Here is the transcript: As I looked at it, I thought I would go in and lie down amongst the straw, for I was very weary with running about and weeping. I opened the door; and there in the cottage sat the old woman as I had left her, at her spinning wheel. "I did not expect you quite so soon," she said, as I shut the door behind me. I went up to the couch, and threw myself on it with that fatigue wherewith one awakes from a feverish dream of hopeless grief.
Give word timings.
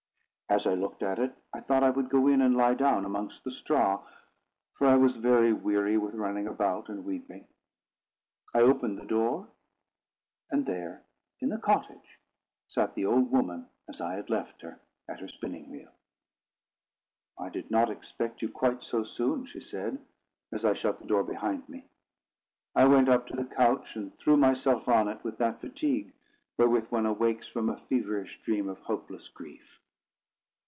As 0.49 0.67
I 0.67 0.73
looked 0.73 1.01
at 1.01 1.17
it, 1.17 1.33
I 1.53 1.61
thought 1.61 1.81
I 1.81 1.91
would 1.91 2.09
go 2.09 2.27
in 2.27 2.41
and 2.41 2.57
lie 2.57 2.73
down 2.73 3.05
amongst 3.05 3.45
the 3.45 3.51
straw, 3.51 4.05
for 4.73 4.85
I 4.85 4.97
was 4.97 5.15
very 5.15 5.53
weary 5.53 5.97
with 5.97 6.13
running 6.13 6.45
about 6.45 6.89
and 6.89 7.05
weeping. 7.05 7.47
I 8.53 8.59
opened 8.59 8.97
the 8.97 9.05
door; 9.05 9.47
and 10.49 10.65
there 10.65 11.03
in 11.39 11.47
the 11.47 11.57
cottage 11.57 12.19
sat 12.67 12.95
the 12.95 13.05
old 13.05 13.31
woman 13.31 13.69
as 13.87 14.01
I 14.01 14.15
had 14.15 14.29
left 14.29 14.61
her, 14.63 14.81
at 15.07 15.21
her 15.21 15.29
spinning 15.29 15.69
wheel. 15.71 15.93
"I 17.39 17.47
did 17.47 17.71
not 17.71 17.89
expect 17.89 18.41
you 18.41 18.49
quite 18.49 18.83
so 18.83 19.05
soon," 19.05 19.45
she 19.45 19.61
said, 19.61 20.05
as 20.51 20.65
I 20.65 20.73
shut 20.73 20.99
the 20.99 21.07
door 21.07 21.23
behind 21.23 21.69
me. 21.69 21.85
I 22.75 22.87
went 22.87 23.07
up 23.07 23.25
to 23.27 23.37
the 23.37 23.45
couch, 23.45 23.95
and 23.95 24.13
threw 24.19 24.35
myself 24.35 24.89
on 24.89 25.07
it 25.07 25.23
with 25.23 25.37
that 25.37 25.61
fatigue 25.61 26.11
wherewith 26.57 26.87
one 26.89 27.05
awakes 27.05 27.47
from 27.47 27.69
a 27.69 27.77
feverish 27.79 28.41
dream 28.43 28.67
of 28.67 28.79
hopeless 28.79 29.29
grief. 29.29 29.77